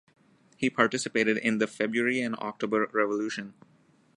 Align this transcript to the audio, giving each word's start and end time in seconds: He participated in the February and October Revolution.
He 0.57 0.71
participated 0.71 1.37
in 1.37 1.59
the 1.59 1.67
February 1.67 2.21
and 2.21 2.33
October 2.37 2.89
Revolution. 2.91 3.53